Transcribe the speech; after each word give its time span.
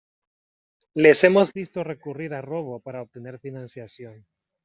Les 1.01 1.19
hemos 1.27 1.49
visto 1.59 1.79
recurrir 1.89 2.31
a 2.33 2.41
robo 2.51 2.75
para 2.85 3.03
obtener 3.05 3.35
financiación. 3.45 4.17